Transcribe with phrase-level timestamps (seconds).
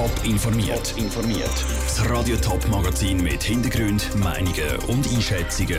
[0.00, 0.94] Top informiert.
[0.96, 1.52] informiert.
[1.84, 5.78] Das Radio Top Magazin mit Hintergrund, Meinungen und Einschätzungen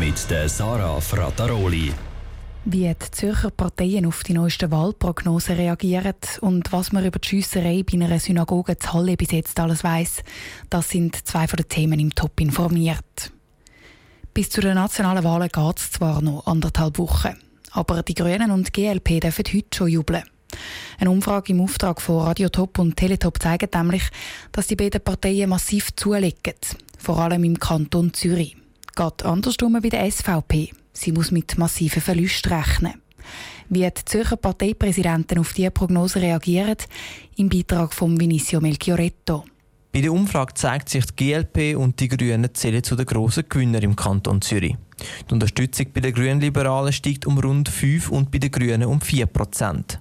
[0.00, 1.92] mit der Sarah Frataroli.
[2.64, 7.84] Wie die Zürcher Parteien auf die neuesten Wahlprognosen reagieren und was man über die Schiesserei
[7.84, 10.24] bei einer Synagoge zu Halle bis jetzt alles weiss,
[10.68, 13.30] das sind zwei von den Themen im Top informiert.
[14.34, 17.38] Bis zu den nationalen Wahlen geht es zwar noch anderthalb Wochen,
[17.70, 20.24] aber die Grünen und die GLP dürfen heute schon jubeln.
[20.98, 24.02] Eine Umfrage im Auftrag von Radio Top und Teletop zeigt nämlich,
[24.52, 26.54] dass die beiden Parteien massiv zulegen,
[26.98, 28.56] vor allem im Kanton Zürich.
[28.96, 30.70] Geht andersrum bei der SVP.
[30.92, 32.94] Sie muss mit massiven Verlusten rechnen.
[33.68, 36.76] Wie die Zürcher Parteipräsidenten auf diese Prognose reagieren,
[37.36, 39.44] im Beitrag von Vinicio Melchioretto.
[39.92, 43.82] Bei der Umfrage zeigt sich, die GLP und die Grünen zählen zu den grossen Gewinnern
[43.82, 44.76] im Kanton Zürich.
[45.28, 49.26] Die Unterstützung bei den Grünliberalen steigt um rund 5 und bei den Grünen um 4
[49.26, 50.00] Prozent.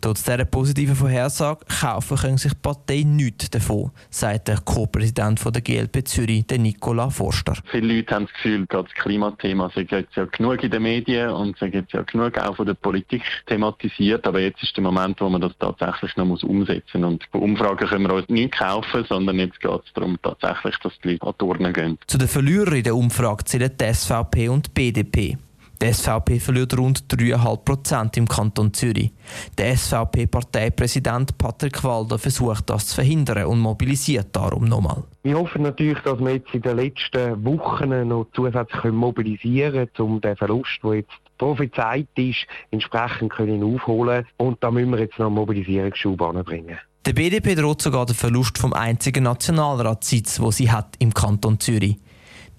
[0.00, 5.62] Trotz dieser positiven Vorhersage kaufen können sich die Partei nichts davon, sagt der Co-Präsident der
[5.62, 7.54] GLP Zürich, der Nicola Forster.
[7.70, 11.56] Viele Leute haben das Gefühl, das Klimathema sei jetzt ja genug in den Medien und
[11.58, 15.28] sei jetzt ja genug auch von der Politik thematisiert, aber jetzt ist der Moment, wo
[15.28, 17.10] man das tatsächlich noch muss umsetzen muss.
[17.10, 20.92] Und bei Umfragen können wir uns nicht kaufen, sondern jetzt geht es darum, tatsächlich, dass
[21.02, 21.98] die Leute an die Urne gehen.
[22.06, 25.38] Zu den Verlierern in der Umfrage zählen die SVP und die BDP.
[25.80, 29.12] Die SVP verliert rund 3,5 Prozent im Kanton Zürich.
[29.56, 35.04] Der SVP-Parteipräsident Patrick Walder versucht das zu verhindern und mobilisiert darum nochmal.
[35.22, 40.20] Wir hoffen natürlich, dass wir jetzt in den letzten Wochen noch zusätzlich mobilisieren können, um
[40.20, 45.30] den Verlust, der jetzt prophezeit ist, entsprechend können aufholen Und da müssen wir jetzt noch
[45.30, 46.78] Mobilisierungsschub anbringen.
[47.06, 51.98] Der BDP droht sogar den Verlust vom einzigen Nationalratssitz, wo sie hat im Kanton Zürich.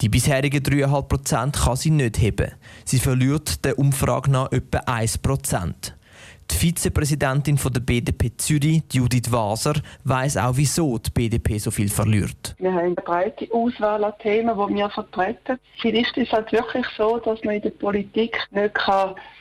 [0.00, 2.52] Die bisherigen 3,5 Prozent kann sie nicht heben.
[2.86, 5.94] Sie verliert der Umfrage nach etwa 1 Prozent.
[6.50, 12.56] Die Vizepräsidentin der BDP Zürich, Judith Waser, weiß auch, wieso die BDP so viel verliert.
[12.58, 15.58] Wir haben eine breite Auswahl an Themen, die wir vertreten.
[15.80, 18.74] Vielleicht ist es halt wirklich so, dass man in der Politik nicht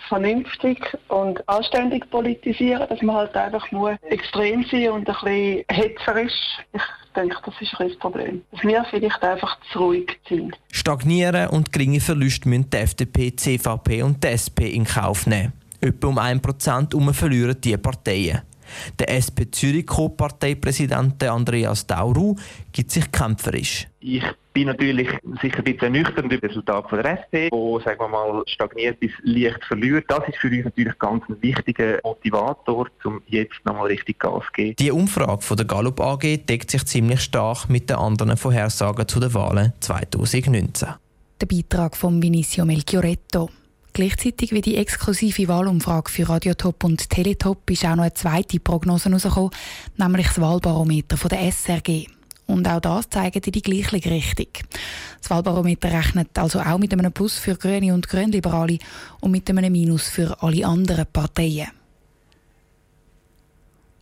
[0.07, 5.63] vernünftig und anständig politisieren kann, dass man halt einfach nur extrem sein und ein bisschen
[5.69, 6.57] hetzerisch.
[6.73, 6.81] Ich
[7.15, 8.41] denke, das ist ein Problem.
[8.51, 10.55] Dass wir vielleicht einfach zu ruhig sind.
[10.71, 15.53] Stagnieren und geringe Verluste müssen die FDP, CVP und die SP in Kauf nehmen.
[15.81, 18.41] Etwa um 1% verlieren diese Parteien.
[18.99, 22.35] Der SP Zürich Co-Parteipräsident Andreas Dauru
[22.71, 23.87] gibt sich kämpferisch.
[23.99, 24.23] Ich
[24.53, 25.09] bin natürlich
[25.41, 28.99] sicher ein bisschen nüchtern über das Resultat von der SP, wo sagen wir mal stagniert
[28.99, 30.05] bis leicht verliert.
[30.07, 34.51] Das ist für uns natürlich ganz ein wichtiger Motivator, um jetzt nochmal richtig Gas zu
[34.53, 34.75] geben.
[34.77, 39.19] Die Umfrage von der Gallup AG deckt sich ziemlich stark mit den anderen Vorhersagen zu
[39.19, 40.89] den Wahlen 2019.
[41.41, 43.49] Der Beitrag von Vinicio Melchioretto.
[43.99, 49.09] Gleichzeitig wie die exklusive Wahlumfrage für Radiotop und Teletop ist auch noch eine zweite Prognose
[49.09, 49.51] herausgekommen,
[49.97, 52.07] nämlich das Wahlbarometer von der SRG.
[52.47, 54.47] Und auch das zeigt in die gleiche Richtung.
[55.19, 58.77] Das Wahlbarometer rechnet also auch mit einem Plus für Grüne und Grünliberale
[59.19, 61.67] und mit einem Minus für alle anderen Parteien.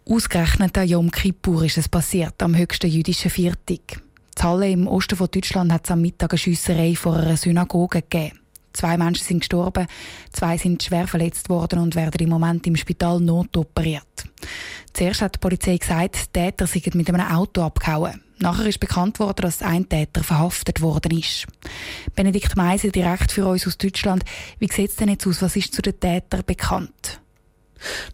[0.08, 4.00] Ausgerechnet an Yom Kippur ist es passiert, am höchsten jüdischen Viertag.
[4.44, 8.42] In im Osten von Deutschland hat es am Mittag eine Schiesserei vor einer Synagoge gegeben.
[8.78, 9.88] Zwei Menschen sind gestorben,
[10.32, 14.04] zwei sind schwer verletzt worden und werden im Moment im Spital notoperiert.
[14.94, 18.22] Zuerst hat die Polizei gesagt, die Täter seien mit einem Auto abgehauen.
[18.38, 21.48] Nachher ist bekannt worden, dass ein Täter verhaftet worden ist.
[22.16, 24.24] Benedikt Meiser, direkt für uns aus Deutschland.
[24.60, 25.42] Wie sieht es denn jetzt aus?
[25.42, 27.20] Was ist zu den Tätern bekannt?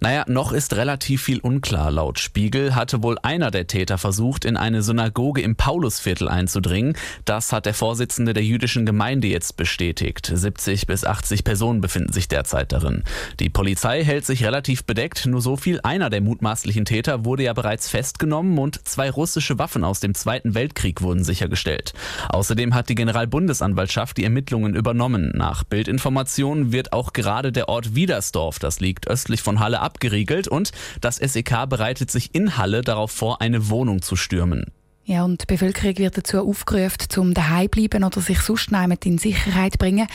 [0.03, 1.89] Naja, noch ist relativ viel unklar.
[1.89, 6.97] Laut Spiegel hatte wohl einer der Täter versucht, in eine Synagoge im Paulusviertel einzudringen.
[7.23, 10.29] Das hat der Vorsitzende der jüdischen Gemeinde jetzt bestätigt.
[10.33, 13.05] 70 bis 80 Personen befinden sich derzeit darin.
[13.39, 15.25] Die Polizei hält sich relativ bedeckt.
[15.25, 15.79] Nur so viel.
[15.83, 20.53] Einer der mutmaßlichen Täter wurde ja bereits festgenommen und zwei russische Waffen aus dem Zweiten
[20.53, 21.93] Weltkrieg wurden sichergestellt.
[22.27, 25.31] Außerdem hat die Generalbundesanwaltschaft die Ermittlungen übernommen.
[25.33, 30.71] Nach Bildinformationen wird auch gerade der Ort Wiedersdorf, das liegt östlich von Halle abgeriegelt und
[31.01, 34.65] das SEK bereitet sich in Halle darauf vor, eine Wohnung zu stürmen.
[35.05, 39.77] Ja, und die Bevölkerung wird dazu aufgerufen, zum daheim bleiben oder sich sonst in Sicherheit
[39.77, 40.07] bringen.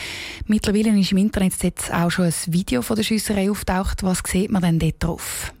[0.47, 4.03] Mittlerweile ist im Internet jetzt auch schon ein Video von der Schüsserei auftaucht.
[4.03, 5.53] Was sieht man denn dort drauf?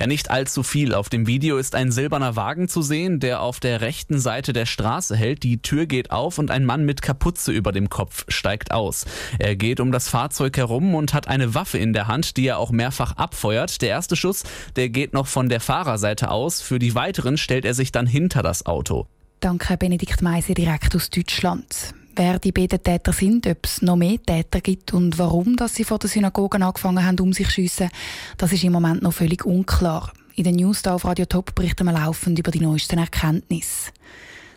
[0.00, 0.94] Ja, nicht allzu viel.
[0.94, 4.66] Auf dem Video ist ein silberner Wagen zu sehen, der auf der rechten Seite der
[4.66, 5.42] Straße hält.
[5.42, 9.04] Die Tür geht auf und ein Mann mit Kapuze über dem Kopf steigt aus.
[9.38, 12.58] Er geht um das Fahrzeug herum und hat eine Waffe in der Hand, die er
[12.58, 13.82] auch mehrfach abfeuert.
[13.82, 14.44] Der erste Schuss,
[14.76, 16.60] der geht noch von der Fahrerseite aus.
[16.60, 19.06] Für die weiteren stellt er sich dann hinter das Auto.
[19.40, 24.20] Danke, Benedikt Meise, direkt aus Deutschland wer die beiden Täter sind, ob es noch mehr
[24.20, 27.90] Täter gibt und warum dass sie vor der Synagoge angefangen haben, um sich zu schiessen,
[28.36, 30.12] das ist im Moment noch völlig unklar.
[30.34, 33.92] In den News auf Radio Top berichten wir laufend über die neuesten Erkenntnisse.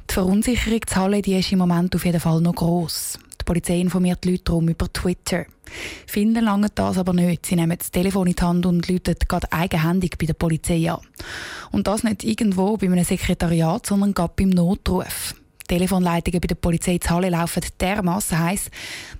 [0.09, 3.19] Die Verunsicherung zu Halle die ist im Moment auf jeden Fall noch gross.
[3.39, 5.45] Die Polizei informiert die Leute darum über Twitter.
[6.05, 7.45] Finden lange das aber nicht.
[7.45, 10.99] Sie nehmen das Telefon in die Hand und läuten gerade eigenhändig bei der Polizei an.
[11.71, 15.35] Und das nicht irgendwo bei einem Sekretariat, sondern gerade beim Notruf.
[15.71, 18.69] Telefonleitungen bei der Polizei zu Halle laufen dermaßen heiß,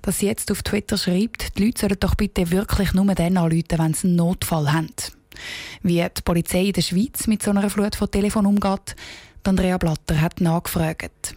[0.02, 3.78] dass sie jetzt auf Twitter schreibt, die Leute sollen doch bitte wirklich nur dann anrufen,
[3.78, 4.92] wenn sie einen Notfall haben.
[5.82, 8.94] Wie die Polizei in der Schweiz mit so einer Flut von Telefon umgeht,
[9.44, 11.34] Andrea Blatter hat nachgefragt.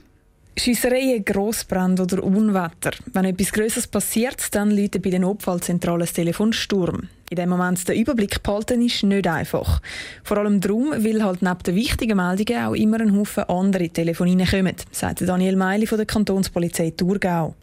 [0.57, 2.91] Schiessereien, Grossbrand oder Unwetter.
[3.13, 7.07] Wenn etwas Größeres passiert, dann läutet bei den Notfallzentralen das Telefon Sturm.
[7.31, 9.81] In dem Moment den Überblick behalten ist nicht einfach.
[10.23, 14.45] Vor allem darum, weil halt neben den wichtigen Meldungen auch immer ein Haufen andere Telefone
[14.45, 17.55] kommen, sagt Daniel Meili von der Kantonspolizei Thurgau.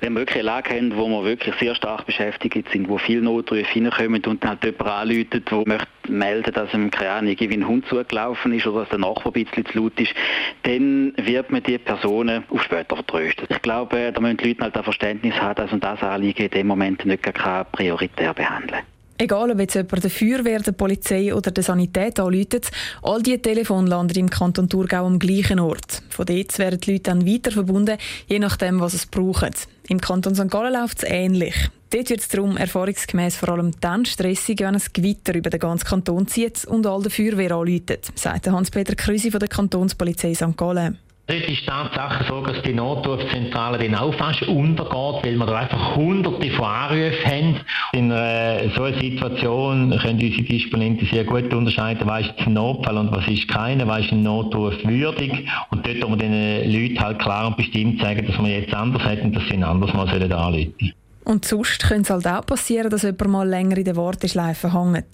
[0.00, 3.20] Wenn wir wirklich eine Lage haben, wo wir wirklich sehr stark beschäftigt sind, wo viele
[3.20, 7.58] Notrufe hineinkommen und dann halt jemand anläutet, der möchte melden, dass ihm, keine Ahnung, irgendwie
[7.58, 10.14] ein Hund zugelaufen ist oder dass der Nachbar ein bisschen zu laut ist,
[10.62, 13.50] dann wird man die Personen auf später vertröstet.
[13.50, 16.50] Ich glaube, da müssen die Leute halt ein Verständnis haben, dass man das Anliegen in
[16.50, 17.22] dem Moment nicht
[17.72, 18.80] prioritär behandeln
[19.20, 22.70] Egal, ob jetzt jemand der Feuerwehr, der Polizei oder der Sanität anläutet,
[23.02, 26.02] all diese Telefone landen im Kanton Thurgau am gleichen Ort.
[26.08, 29.68] Von dort werden die Leute dann weiter verbunden, je nachdem, was es braucht.
[29.88, 30.48] Im Kanton St.
[30.48, 31.54] Gallen läuft es ähnlich.
[31.90, 35.84] Dort wird es darum erfahrungsgemäß vor allem dann stressig, wenn es Gewitter über den ganzen
[35.84, 40.56] Kanton zieht und all der Feuerwehr anläutet, sagt Hans-Peter Krüsi von der Kantonspolizei St.
[40.56, 40.98] Gallen.
[41.30, 45.58] Dort ist die Tatsache so, dass die Notrufzentrale dann auch fast untergeht, weil wir da
[45.58, 47.56] einfach hunderte von Anrufen haben.
[47.92, 52.96] In äh, so einer Situation können unsere Disponenten sehr gut unterscheiden, was ist ein Notfall
[52.96, 55.46] und was ist keiner, was ist ein Notruf würdig.
[55.70, 59.04] Und dort muss man den Leuten halt klar und bestimmt sagen, dass wir jetzt anders
[59.04, 60.94] hätten, dass sie ein anderes Mal anrufen sollen.
[61.24, 64.96] Und sonst könnte es halt auch passieren, dass jemand mal länger in der Warteschleife hängt.
[64.96, 65.04] Ein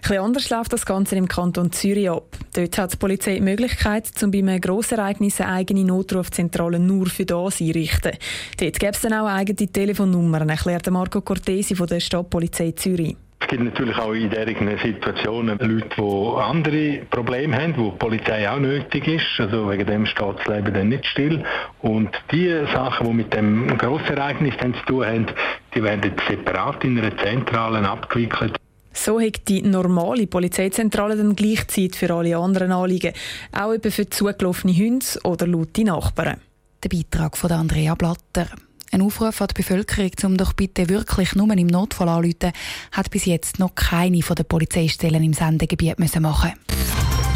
[0.00, 2.36] bisschen anders läuft das Ganze im Kanton Zürich ab.
[2.54, 7.26] Dort hat die Polizei die Möglichkeit, zum bei einem Grossereignis eine eigene Notrufzentrale nur für
[7.26, 8.12] das einrichten.
[8.58, 13.16] Dort gäbe es dann auch eigene Telefonnummern, erklärt Marco Cortesi von der Stadtpolizei Zürich.
[13.52, 18.58] Gibt natürlich auch in diesen Situationen Leute, die andere Probleme haben, wo die Polizei auch
[18.58, 19.26] nötig ist.
[19.36, 21.44] Also wegen dem steht das Leben dann nicht still.
[21.82, 25.26] Und die Sachen, die mit dem Grossereignis dann zu tun haben,
[25.74, 28.56] die werden separat in einer Zentrale abgewickelt.
[28.94, 33.12] So hat die normale Polizeizentrale dann gleich Zeit für alle anderen Anliegen,
[33.52, 36.40] auch eben für zugelaufene Hunde oder laute Nachbarn.
[36.82, 38.46] Der Beitrag von Andrea Blatter.
[38.94, 42.52] Ein Aufruf an die Bevölkerung, um doch bitte wirklich nur im Notfall anzurufen,
[42.92, 46.52] hat bis jetzt noch keine von den Polizeistellen im Sendegebiet müssen machen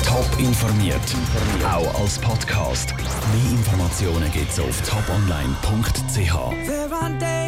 [0.05, 1.00] Top informiert,
[1.64, 2.94] auch als Podcast.
[2.94, 6.37] Mehr Informationen gibt es auf toponline.ch.